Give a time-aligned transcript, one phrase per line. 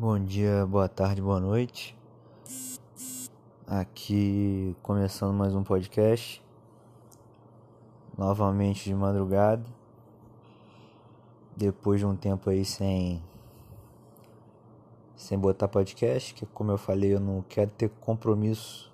[0.00, 1.94] Bom dia, boa tarde, boa noite.
[3.66, 6.42] Aqui começando mais um podcast.
[8.16, 9.62] Novamente de madrugada.
[11.54, 13.22] Depois de um tempo aí sem
[15.14, 18.90] sem botar podcast, que como eu falei, eu não quero ter compromisso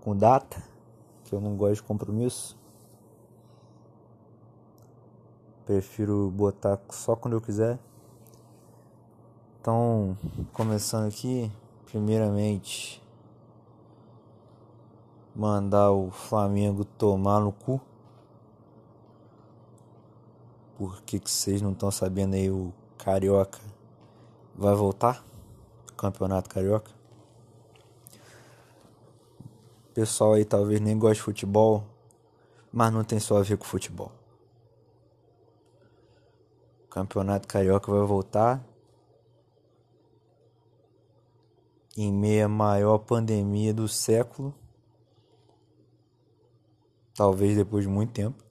[0.00, 0.60] com data,
[1.22, 2.58] que eu não gosto de compromisso.
[5.64, 7.78] Prefiro botar só quando eu quiser.
[9.60, 10.16] Então,
[10.52, 11.50] começando aqui,
[11.84, 13.02] primeiramente,
[15.34, 17.80] mandar o Flamengo tomar no cu.
[20.76, 23.58] Por que, vocês não estão sabendo aí o Carioca
[24.54, 25.24] vai voltar?
[25.96, 26.92] Campeonato Carioca.
[29.90, 31.84] O pessoal aí talvez nem goste de futebol,
[32.72, 34.12] mas não tem só a ver com futebol.
[36.88, 38.64] Campeonato Carioca vai voltar
[42.02, 44.54] em meio à maior pandemia do século,
[47.12, 48.44] talvez depois de muito tempo,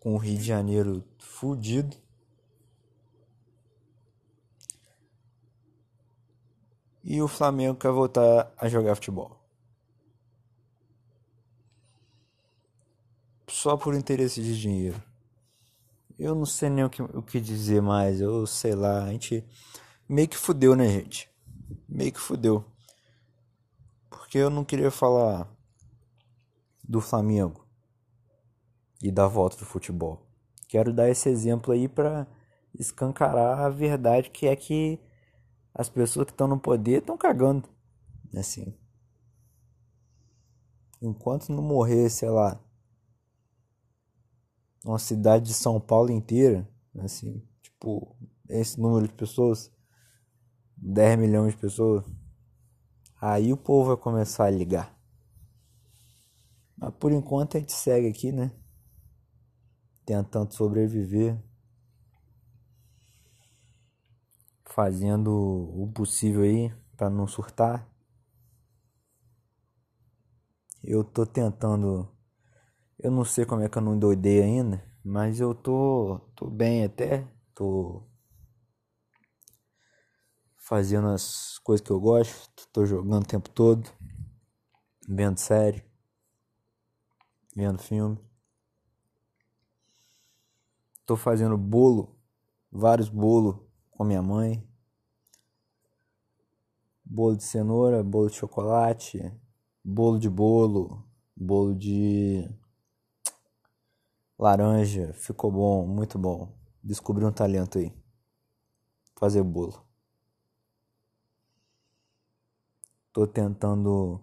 [0.00, 1.96] com o Rio de Janeiro fudido.
[7.04, 9.38] E o Flamengo quer voltar a jogar futebol.
[13.48, 15.00] Só por interesse de dinheiro.
[16.18, 18.20] Eu não sei nem o que, o que dizer mais.
[18.20, 19.04] Eu sei lá.
[19.04, 19.44] A gente
[20.08, 21.30] meio que fudeu, né, gente?
[21.88, 22.64] Meio que fudeu.
[24.08, 25.48] Porque eu não queria falar
[26.82, 27.66] do Flamengo
[29.02, 30.26] e da volta do futebol.
[30.68, 32.26] Quero dar esse exemplo aí para
[32.74, 35.00] escancarar a verdade que é que
[35.74, 37.68] as pessoas que estão no poder estão cagando.
[38.34, 38.74] Assim.
[41.00, 42.60] Enquanto não morrer, sei lá,
[44.84, 46.68] uma cidade de São Paulo inteira,
[46.98, 48.16] assim, tipo,
[48.48, 49.70] esse número de pessoas,
[50.76, 52.04] 10 milhões de pessoas,
[53.20, 54.96] aí o povo vai começar a ligar.
[56.76, 58.52] Mas por enquanto a gente segue aqui, né?
[60.04, 61.42] Tentando sobreviver.
[64.66, 67.88] Fazendo o possível aí para não surtar.
[70.82, 72.08] Eu tô tentando.
[72.98, 76.84] Eu não sei como é que eu não endoidei ainda, mas eu tô, tô bem
[76.84, 77.26] até.
[77.54, 78.02] Tô
[80.66, 83.88] fazendo as coisas que eu gosto, tô jogando o tempo todo,
[85.08, 85.84] vendo série,
[87.54, 88.18] vendo filme.
[91.06, 92.18] Tô fazendo bolo,
[92.70, 93.60] vários bolos
[93.92, 94.68] com minha mãe.
[97.04, 99.32] Bolo de cenoura, bolo de chocolate,
[99.84, 101.00] bolo de bolo,
[101.36, 102.50] bolo de
[104.36, 105.12] laranja.
[105.14, 106.52] Ficou bom, muito bom.
[106.82, 107.94] Descobri um talento aí.
[109.14, 109.85] Fazer bolo.
[113.16, 114.20] Tô tentando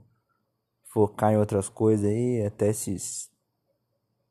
[0.83, 3.31] focar em outras coisas aí, até esses,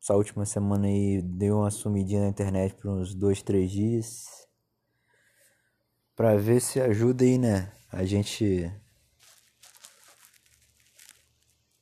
[0.00, 4.46] essa última semana aí deu uma sumidinha na internet por uns dois, três dias.
[6.14, 7.72] Pra ver se ajuda aí, né?
[7.90, 8.72] A gente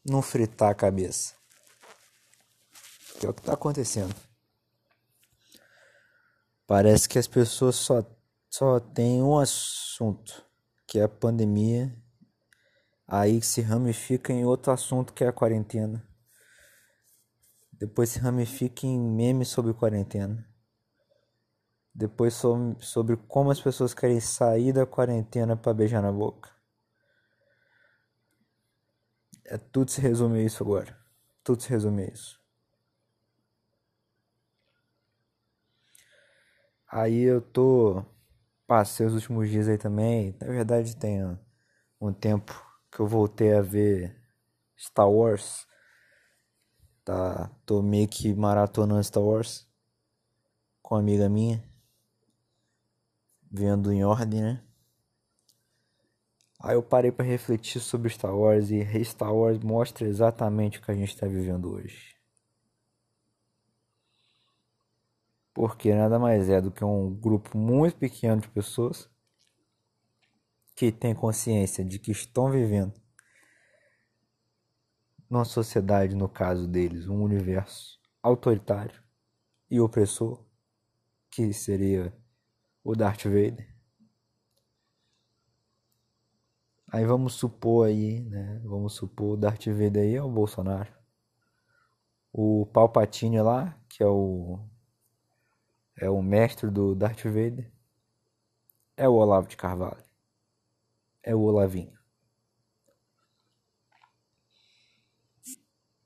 [0.02, 1.34] não fritar a cabeça.
[3.18, 4.14] Que é o que tá acontecendo.
[6.66, 8.02] Parece que as pessoas só,
[8.48, 10.42] só têm um assunto,
[10.86, 11.94] que é a pandemia
[13.12, 16.06] Aí se ramifica em outro assunto que é a quarentena.
[17.72, 20.48] Depois se ramifica em memes sobre quarentena.
[21.92, 22.40] Depois
[22.78, 26.50] sobre, como as pessoas querem sair da quarentena para beijar na boca.
[29.44, 30.96] É tudo se resume a isso agora.
[31.42, 32.40] Tudo se resume a isso.
[36.86, 38.04] Aí eu tô
[38.68, 40.36] passei os últimos dias aí também.
[40.40, 41.36] Na verdade tem
[42.00, 44.16] um tempo que eu voltei a ver
[44.78, 45.66] Star Wars.
[47.04, 49.68] Tá, tô meio que maratonando Star Wars
[50.82, 51.62] com uma amiga minha.
[53.50, 54.64] Vendo em ordem, né?
[56.62, 60.90] Aí eu parei para refletir sobre Star Wars e Star Wars mostra exatamente o que
[60.90, 62.16] a gente está vivendo hoje.
[65.54, 69.10] Porque nada mais é do que um grupo muito pequeno de pessoas
[70.80, 72.94] que têm consciência de que estão vivendo
[75.28, 78.98] numa sociedade, no caso deles, um universo autoritário
[79.70, 80.42] e opressor,
[81.30, 82.16] que seria
[82.82, 83.70] o Darth Vader.
[86.88, 88.58] Aí vamos supor aí, né?
[88.64, 90.90] Vamos supor o Darth Vader aí é o Bolsonaro.
[92.32, 94.58] O Palpatine lá, que é o
[95.94, 97.70] é o mestre do Darth Vader,
[98.96, 100.09] é o Olavo de Carvalho,
[101.22, 101.98] é o Olavinho.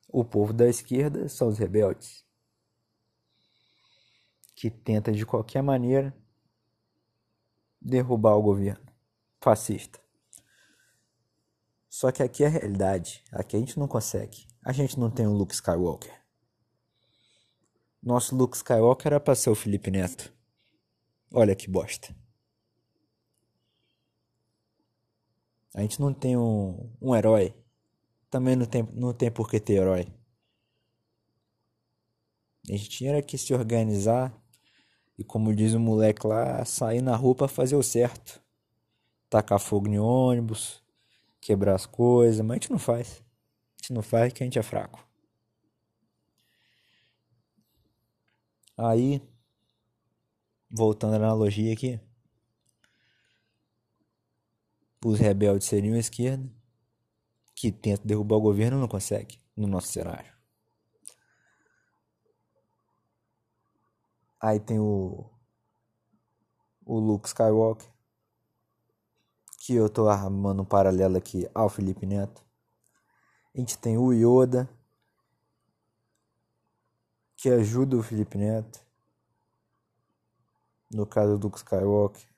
[0.09, 2.25] O povo da esquerda são os rebeldes,
[4.55, 6.17] que tenta de qualquer maneira
[7.81, 8.85] derrubar o governo
[9.43, 10.01] fascista.
[11.91, 14.47] Só que aqui é a realidade, aqui a gente não consegue.
[14.65, 16.25] A gente não tem o Luke Skywalker.
[18.03, 20.33] Nosso Luke Skywalker era pra ser o Felipe Neto.
[21.33, 22.15] Olha que bosta.
[25.75, 27.53] A gente não tem um, um herói.
[28.31, 30.07] Também não tem, não tem por que ter herói.
[32.69, 34.33] A gente tinha que se organizar
[35.19, 38.41] e, como diz o moleque lá, sair na rua pra fazer o certo.
[39.29, 40.83] Tacar fogo em ônibus,
[41.41, 43.23] quebrar as coisas, mas a gente não faz.
[43.79, 45.07] A gente não faz porque a gente é fraco.
[48.77, 49.23] Aí,
[50.71, 52.01] voltando à analogia aqui,
[55.05, 56.51] os rebeldes seriam a esquerda,
[57.55, 60.33] que tenta derrubar o governo não consegue no nosso cenário.
[64.41, 65.31] Aí tem o
[66.87, 67.91] o Luke Skywalker,
[69.59, 72.45] que eu tô armando um paralelo aqui ao Felipe Neto.
[73.55, 74.69] A gente tem o Yoda,
[77.37, 78.85] que ajuda o Felipe Neto.
[80.91, 82.34] No caso do Skywalker.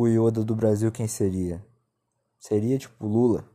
[0.00, 1.60] O Yoda do Brasil quem seria?
[2.38, 3.50] Seria tipo Lula.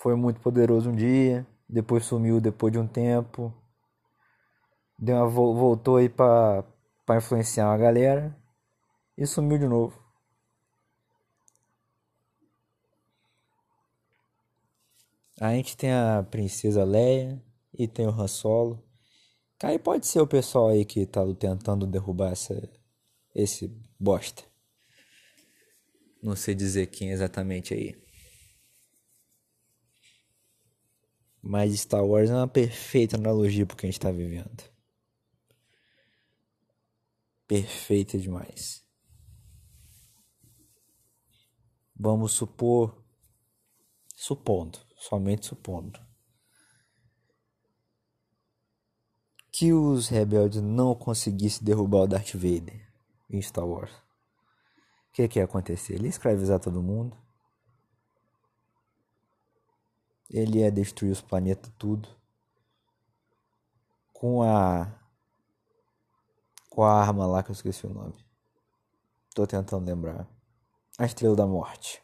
[0.00, 3.52] Foi muito poderoso um dia, depois sumiu depois de um tempo.
[4.96, 6.64] Deu uma, voltou aí pra,
[7.16, 8.32] influenciar uma galera
[9.18, 10.00] e sumiu de novo.
[15.40, 17.42] A gente tem a princesa Leia,
[17.76, 18.80] e tem o Han Solo.
[19.60, 22.54] Aí pode ser o pessoal aí que tá tentando derrubar essa,
[23.34, 23.68] esse
[23.98, 24.44] bosta.
[26.22, 28.00] Não sei dizer quem exatamente aí.
[31.42, 34.62] Mas Star Wars é uma perfeita analogia pro que a gente tá vivendo.
[37.48, 38.84] Perfeita demais.
[41.94, 43.02] Vamos supor.
[44.14, 46.00] Supondo, somente supondo
[49.52, 52.81] que os rebeldes não conseguissem derrubar o Darth Vader
[53.32, 55.94] em Star Wars, o que, que ia acontecer?
[55.94, 57.16] Ele ia escravizar todo mundo.
[60.30, 62.08] Ele ia destruir os planetas tudo.
[64.12, 64.90] Com a.
[66.70, 68.14] Com a arma lá que eu esqueci o nome.
[69.34, 70.26] Tô tentando lembrar.
[70.98, 72.02] A Estrela da Morte.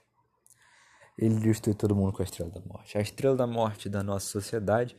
[1.17, 2.99] Ele destruiu todo mundo com a Estrela da Morte.
[2.99, 4.97] A Estrela da Morte da nossa sociedade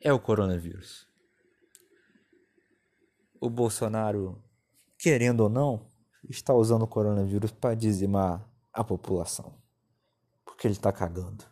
[0.00, 1.12] é o coronavírus
[3.42, 4.40] o Bolsonaro,
[5.02, 5.84] querendo ou não,
[6.30, 9.52] está usando o coronavírus para dizimar a população.
[10.44, 11.44] Porque ele está cagando.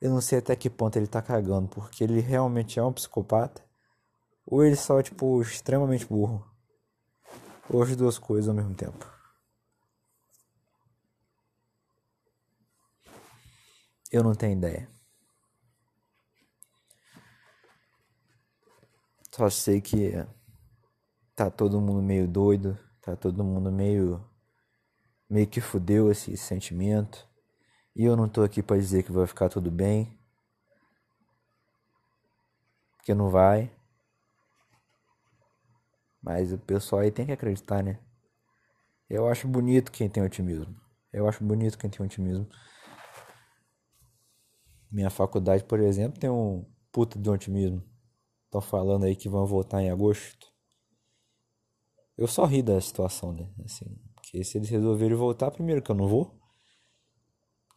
[0.00, 3.60] Eu não sei até que ponto ele está cagando, porque ele realmente é um psicopata,
[4.46, 6.48] ou ele só é, tipo, extremamente burro.
[7.68, 9.04] Ou as duas coisas ao mesmo tempo.
[14.12, 14.88] Eu não tenho ideia.
[19.32, 20.14] Só sei que
[21.34, 24.24] tá todo mundo meio doido, tá todo mundo meio
[25.28, 27.26] meio que fudeu esse sentimento.
[27.96, 30.18] E eu não tô aqui para dizer que vai ficar tudo bem.
[32.96, 33.74] Porque não vai.
[36.22, 37.98] Mas o pessoal aí tem que acreditar, né?
[39.08, 40.74] Eu acho bonito quem tem otimismo.
[41.12, 42.46] Eu acho bonito quem tem otimismo.
[44.90, 47.82] Minha faculdade, por exemplo, tem um puta de otimismo.
[48.44, 50.51] Estão falando aí que vão voltar em agosto.
[52.16, 53.48] Eu só ri da situação, né?
[53.64, 56.38] Assim, porque se eles resolverem voltar, primeiro que eu não vou.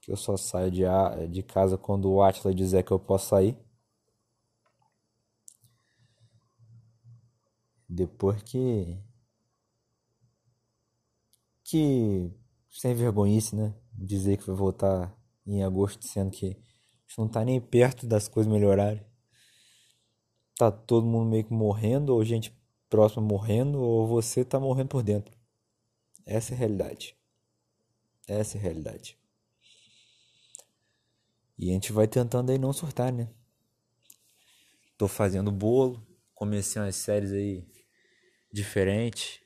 [0.01, 0.83] Que eu só saio de,
[1.31, 3.57] de casa quando o Atlas dizer que eu posso sair.
[7.87, 8.97] Depois que.
[11.63, 12.31] Que.
[12.69, 13.73] Sem vergonhice, né?
[13.93, 15.15] Dizer que vai voltar
[15.45, 16.57] em agosto, sendo que
[17.15, 19.05] gente não tá nem perto das coisas melhorarem.
[20.57, 22.53] Tá todo mundo meio que morrendo, ou gente
[22.95, 25.37] próximo morrendo ou você está morrendo por dentro.
[26.25, 27.13] Essa é a realidade.
[28.25, 29.17] Essa é a realidade.
[31.57, 33.29] E a gente vai tentando aí não surtar, né?
[34.97, 36.01] Tô fazendo bolo,
[36.33, 37.67] comecei umas séries aí
[38.49, 39.41] diferentes.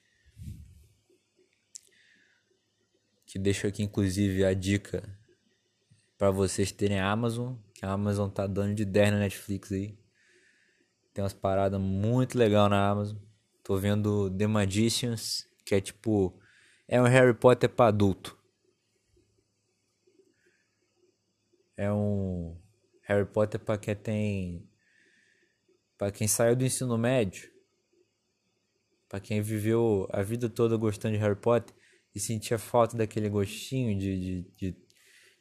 [3.25, 5.03] Que deixo aqui inclusive a dica
[6.19, 9.97] para vocês terem a Amazon, que a Amazon tá dando de 10 na Netflix aí.
[11.15, 13.28] Tem umas paradas muito legal na Amazon.
[13.69, 16.35] Tô vendo The Magicians, que é tipo.
[16.87, 18.35] É um Harry Potter pra adulto.
[21.77, 22.59] É um
[23.03, 24.67] Harry Potter pra quem tem.
[25.99, 27.47] Pra quem saiu do ensino médio.
[29.07, 31.75] Pra quem viveu a vida toda gostando de Harry Potter
[32.15, 34.77] e sentia falta daquele gostinho de, de, de,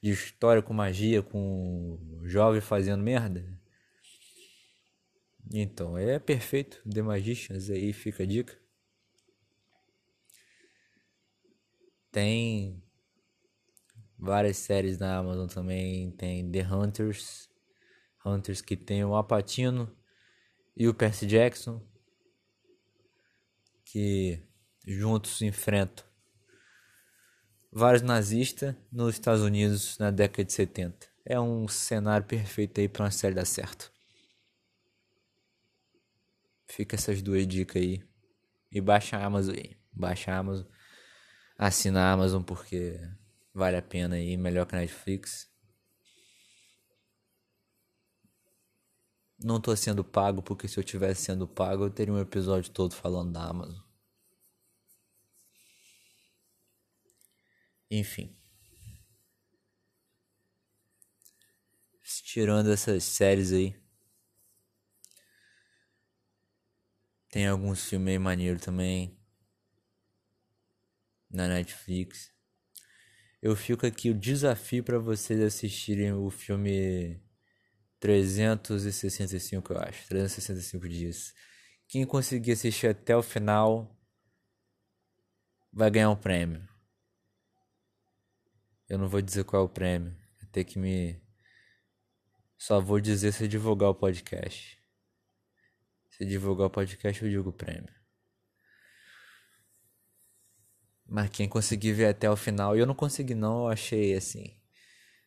[0.03, 3.58] de história com magia, com jovem fazendo merda.
[5.53, 6.83] Então, é perfeito.
[6.89, 8.59] The Magicians aí fica a dica.
[12.11, 12.83] Tem
[14.19, 16.11] várias séries na Amazon também.
[16.13, 17.49] Tem The Hunters.
[18.25, 19.97] Hunters que tem o Apatino
[20.77, 21.81] e o Percy Jackson.
[23.85, 24.43] Que
[24.87, 26.05] juntos enfrentam
[27.73, 31.07] vários nazistas nos Estados Unidos na década de 70.
[31.25, 33.93] É um cenário perfeito aí para uma série dar certo.
[36.69, 38.03] Fica essas duas dicas aí.
[38.71, 39.77] E baixa a Amazon aí.
[39.93, 40.67] Baixa a Amazon.
[41.57, 43.01] Assina a Amazon porque
[43.55, 44.37] vale a pena aí.
[44.37, 45.49] Melhor que a Netflix.
[49.43, 52.95] Não tô sendo pago porque se eu tivesse sendo pago eu teria um episódio todo
[52.95, 53.81] falando da Amazon.
[57.91, 58.37] Enfim.
[62.25, 63.88] Tirando essas séries aí.
[67.31, 69.19] Tem alguns filmes aí maneiro também.
[71.31, 72.33] Na Netflix.
[73.41, 77.23] Eu fico aqui o desafio para vocês assistirem o filme
[78.01, 80.09] 365, eu acho.
[80.09, 81.35] 365 dias.
[81.87, 83.97] Quem conseguir assistir até o final
[85.73, 86.67] vai ganhar um prêmio.
[88.89, 90.17] Eu não vou dizer qual é o prêmio.
[90.41, 91.21] Vai ter que me.
[92.57, 94.78] Só vou dizer se divulgar o podcast.
[96.19, 97.89] Se divulgar o podcast, eu digo o prêmio.
[101.07, 104.53] Mas quem conseguir ver até o final, eu não consegui não, eu achei assim.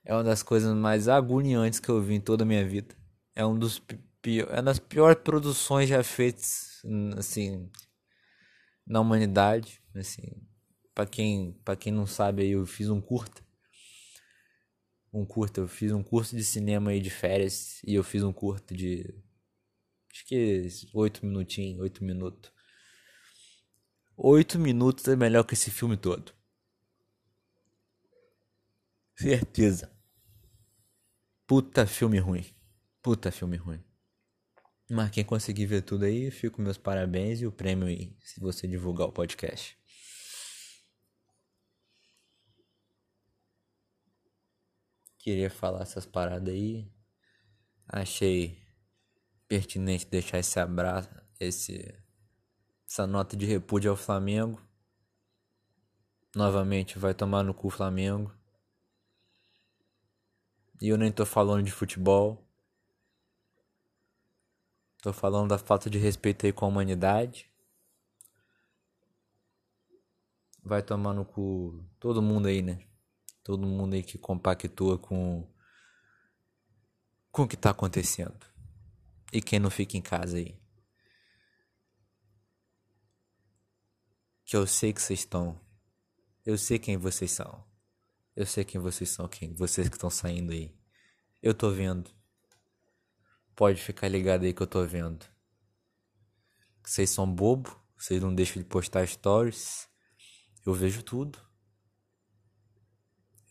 [0.03, 2.93] É uma das coisas mais agoniantes que eu vi em toda a minha vida.
[3.33, 3.81] É um dos
[4.21, 6.81] pior, é uma das piores produções já feitas
[7.17, 7.71] assim
[8.86, 10.27] na humanidade, assim.
[10.93, 13.41] Para quem, para quem não sabe eu fiz um curta.
[15.13, 18.33] Um curta, eu fiz um curso de cinema aí de férias e eu fiz um
[18.33, 19.15] curta de
[20.12, 22.51] Acho que oito minutinhos, oito minutos.
[24.18, 26.34] Oito minutos é melhor que esse filme todo.
[29.15, 29.91] Certeza.
[31.48, 32.46] Puta filme ruim.
[33.01, 33.84] Puta filme ruim.
[34.89, 38.68] Mas quem conseguir ver tudo aí, fico meus parabéns e o prêmio aí, se você
[38.68, 39.77] divulgar o podcast.
[45.18, 46.91] Queria falar essas paradas aí.
[47.88, 48.61] Achei
[49.51, 51.93] pertinente deixar esse abraço, esse,
[52.88, 54.65] essa nota de repúdio ao Flamengo.
[56.34, 58.34] Novamente vai tomar no cu o Flamengo.
[60.81, 62.50] E eu nem tô falando de futebol.
[65.01, 67.51] Tô falando da falta de respeito aí com a humanidade.
[70.63, 72.88] Vai tomar no cu todo mundo aí, né?
[73.43, 75.46] Todo mundo aí que compactua com
[77.29, 78.50] com o que tá acontecendo.
[79.32, 80.60] E quem não fica em casa aí?
[84.44, 85.60] Que eu sei que vocês estão.
[86.46, 87.66] Eu sei quem vocês são.
[88.36, 90.76] Eu sei quem vocês são, quem vocês que estão saindo aí.
[91.42, 92.12] Eu tô vendo.
[93.56, 95.26] Pode ficar ligado aí que eu tô vendo.
[96.84, 99.88] Vocês são bobo, vocês não deixam de postar stories.
[100.66, 101.40] Eu vejo tudo.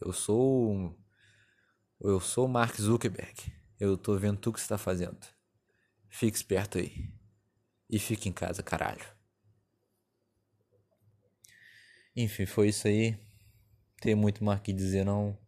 [0.00, 0.98] Eu sou
[2.00, 3.52] eu sou o Mark Zuckerberg.
[3.78, 5.18] Eu tô vendo tudo que você tá fazendo.
[6.10, 7.08] Fique esperto aí.
[7.88, 9.06] E fique em casa, caralho.
[12.14, 13.16] Enfim, foi isso aí.
[14.00, 15.38] Tem muito mais que dizer não.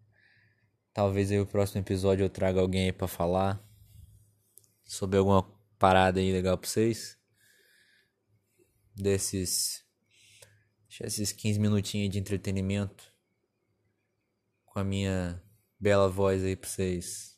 [0.94, 3.62] Talvez aí o próximo episódio eu traga alguém aí pra falar
[4.84, 5.42] sobre alguma
[5.78, 7.18] parada aí legal pra vocês.
[8.94, 9.84] Desses.
[11.00, 13.12] Esses 15 minutinhos de entretenimento.
[14.64, 15.42] Com a minha
[15.80, 17.31] bela voz aí pra vocês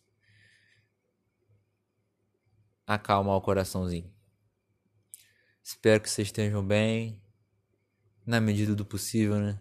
[2.86, 4.12] acalmar o coraçãozinho.
[5.62, 7.22] Espero que vocês estejam bem,
[8.26, 9.58] na medida do possível, né?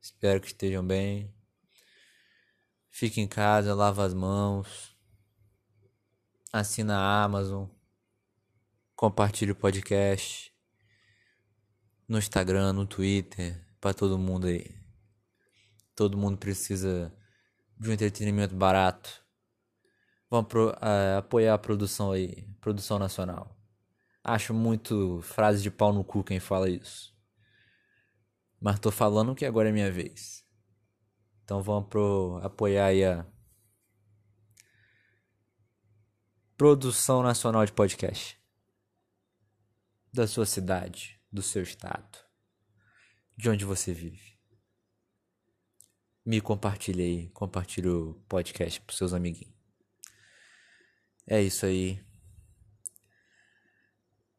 [0.00, 1.34] Espero que estejam bem.
[2.90, 4.96] Fique em casa, lava as mãos.
[6.52, 7.68] Assina a Amazon.
[8.94, 10.52] Compartilhe o podcast.
[12.08, 14.74] No Instagram, no Twitter, para todo mundo aí.
[15.94, 17.12] Todo mundo precisa
[17.78, 19.25] de um entretenimento barato
[20.36, 23.56] Vamos pro, uh, apoiar a produção aí, produção nacional.
[24.22, 27.16] Acho muito frase de pau no cu quem fala isso.
[28.60, 30.44] Mas tô falando que agora é minha vez.
[31.42, 33.26] Então vamos pro apoiar aí a
[36.54, 38.38] Produção Nacional de Podcast.
[40.12, 42.18] Da sua cidade, do seu estado,
[43.34, 44.38] de onde você vive.
[46.26, 49.55] Me compartilhe aí, compartilhe o podcast pros seus amiguinhos.
[51.28, 51.98] É isso aí.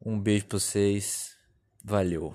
[0.04, 1.36] Um beijo pra vocês.
[1.84, 2.34] Valeu.